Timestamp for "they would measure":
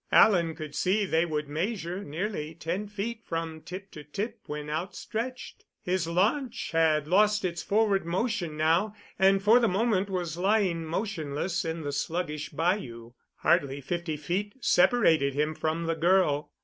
1.05-2.03